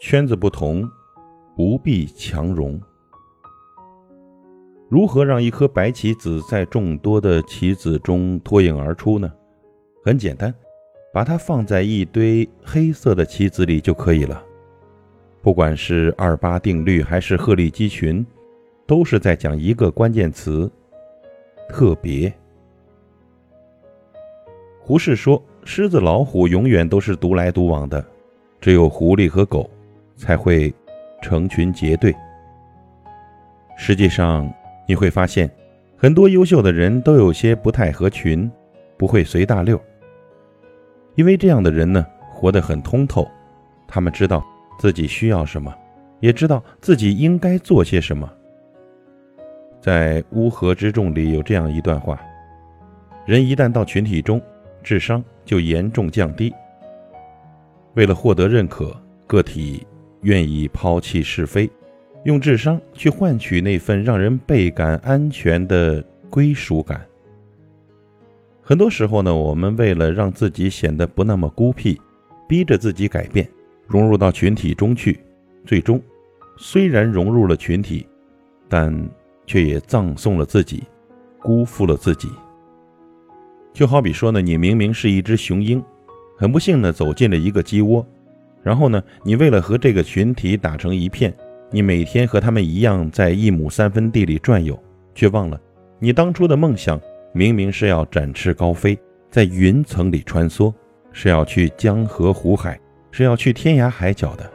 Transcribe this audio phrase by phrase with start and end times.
[0.00, 0.88] 圈子不同，
[1.56, 2.80] 不必强融。
[4.88, 9.30] 如何让一颗白棋子在众多的棋子中脱颖而出呢？
[10.04, 10.54] 很简单，
[11.12, 14.40] 把它放在一堆黑色的棋子里就可以了。
[15.42, 18.24] 不管是二八定律还是鹤立鸡群，
[18.86, 20.70] 都是在讲一个关键词：
[21.68, 22.32] 特别。
[24.78, 28.02] 胡适说：“狮子、老虎永远都是独来独往的，
[28.60, 29.68] 只有狐狸和狗。”
[30.18, 30.74] 才会
[31.22, 32.14] 成群结队。
[33.78, 34.52] 实际上，
[34.86, 35.48] 你会发现，
[35.96, 38.50] 很多优秀的人都有些不太合群，
[38.96, 39.80] 不会随大溜。
[41.14, 43.26] 因为这样的人呢，活得很通透，
[43.86, 44.44] 他们知道
[44.78, 45.72] 自己需要什么，
[46.20, 48.28] 也知道自己应该做些什么。
[49.80, 52.20] 在《乌合之众》里有这样一段话：
[53.24, 54.42] 人一旦到群体中，
[54.82, 56.52] 智商就严重降低。
[57.94, 58.94] 为了获得认可，
[59.26, 59.86] 个体。
[60.22, 61.70] 愿意抛弃是非，
[62.24, 67.06] 用智商去换取那份让人倍感安全的归属感。
[68.60, 72.00] 很多时候呢，我们为了让自己显得不那么孤僻，
[72.46, 73.48] 逼着自己改变，
[73.86, 75.18] 融入到群体中去，
[75.64, 76.00] 最终
[76.58, 78.06] 虽然融入了群体，
[78.68, 79.08] 但
[79.46, 80.82] 却也葬送了自己，
[81.40, 82.28] 辜负了自己。
[83.72, 85.82] 就好比说呢，你明明是一只雄鹰，
[86.36, 88.06] 很不幸呢，走进了一个鸡窝。
[88.62, 91.34] 然后呢，你为了和这个群体打成一片，
[91.70, 94.78] 你每天和他们一样在一亩三分地里转悠，
[95.14, 95.60] 却忘了
[95.98, 97.00] 你当初的梦想
[97.32, 98.98] 明明是要展翅高飞，
[99.30, 100.72] 在云层里穿梭，
[101.12, 102.78] 是要去江河湖海，
[103.10, 104.50] 是要去天涯海角的。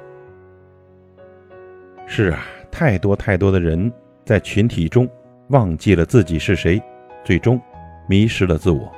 [2.05, 3.91] 是啊，太多太多的人
[4.25, 5.09] 在群体中
[5.47, 6.81] 忘记了自己是谁，
[7.23, 7.59] 最终
[8.07, 8.91] 迷失了自我。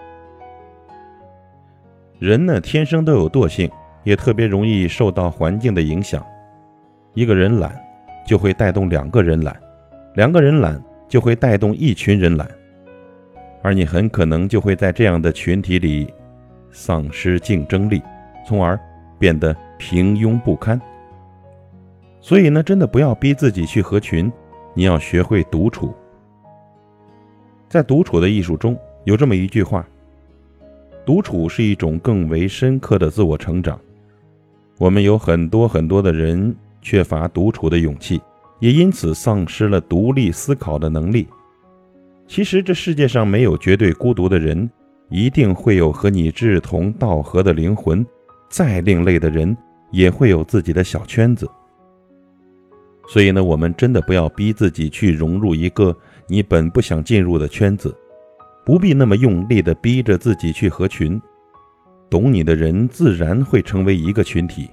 [2.17, 3.69] 人呢，天生都有惰性。
[4.05, 6.25] 也特别容易受到环境的影响，
[7.13, 7.77] 一个人懒，
[8.25, 9.53] 就会带动两个人懒，
[10.13, 12.47] 两个人懒就会带动一群人懒，
[13.61, 16.13] 而你很可能就会在这样的群体里
[16.71, 18.01] 丧失竞争力，
[18.47, 18.79] 从而
[19.17, 20.79] 变得平庸不堪。
[22.21, 24.31] 所以呢，真的不要逼自己去合群，
[24.73, 25.93] 你要学会独处。
[27.67, 29.85] 在独处的艺术中有这么一句话：
[31.05, 33.79] 独处是一种更为深刻的自我成长。
[34.77, 38.21] 我们有很多很多的人缺乏独处的勇气，
[38.59, 41.27] 也因此丧失了独立思考的能力。
[42.27, 44.69] 其实这世界上没有绝对孤独的人，
[45.09, 48.05] 一定会有和你志同道合的灵魂。
[48.49, 49.55] 再另类的人
[49.91, 51.49] 也会有自己的小圈子。
[53.07, 55.95] 所以呢，我们真的不要逼自己去融入一个
[56.27, 57.95] 你本不想进入的圈子，
[58.65, 61.21] 不必那么用力的逼着自己去合群。
[62.09, 64.69] 懂你的人自然会成为一个群体，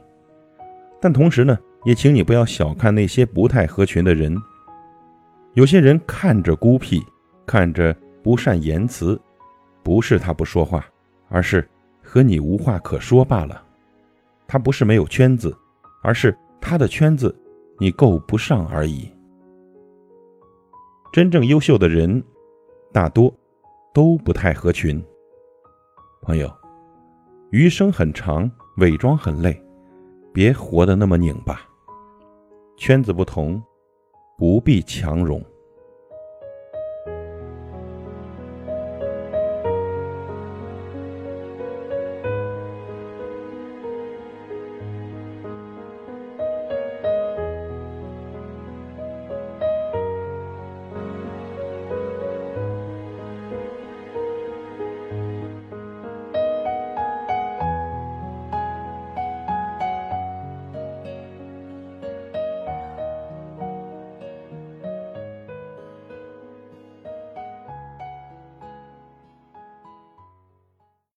[1.01, 4.37] 但同时呢，也请你不要小看那些不太合群的人。
[5.55, 7.03] 有些人看着孤僻，
[7.45, 9.21] 看着不善言辞，
[9.83, 10.85] 不是他不说话，
[11.29, 11.69] 而是
[12.03, 13.63] 和你无话可说罢了。
[14.47, 15.57] 他不是没有圈子，
[16.03, 17.35] 而是他的圈子
[17.79, 19.11] 你够不上而已。
[21.13, 22.23] 真正优秀的人，
[22.93, 23.35] 大多
[23.93, 25.03] 都不太合群，
[26.23, 26.62] 朋友。
[27.53, 29.63] 余生很长，伪装很累，
[30.33, 31.61] 别活得那么拧巴。
[32.79, 33.63] 圈子不同，
[34.39, 35.45] 不必强融。